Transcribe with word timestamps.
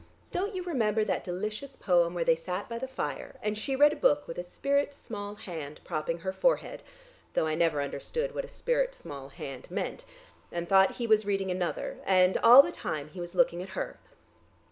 Don't 0.31 0.55
you 0.55 0.63
remember 0.63 1.03
that 1.03 1.23
delicious 1.23 1.75
poem 1.75 2.15
where 2.15 2.23
they 2.23 2.35
sat 2.35 2.67
by 2.67 2.79
the 2.79 2.87
fire 2.87 3.35
and 3.43 3.55
she 3.55 3.75
read 3.75 3.93
a 3.93 3.95
book 3.95 4.27
with 4.27 4.39
a 4.39 4.43
spirit 4.43 4.95
small 4.95 5.35
hand 5.35 5.79
propping 5.83 6.21
her 6.25 6.33
forehead 6.33 6.81
though 7.35 7.45
I 7.45 7.53
never 7.53 7.83
understood 7.83 8.33
what 8.33 8.43
a 8.43 8.47
spirit 8.47 8.95
small 8.95 9.29
hand 9.29 9.69
meant 9.69 10.05
and 10.51 10.67
thought 10.67 10.95
he 10.95 11.05
was 11.05 11.27
reading 11.27 11.51
another, 11.51 11.99
and 12.03 12.35
all 12.39 12.63
the 12.63 12.71
time 12.71 13.09
he 13.09 13.19
was 13.21 13.35
looking 13.35 13.61
at 13.61 13.69
her?" 13.77 13.99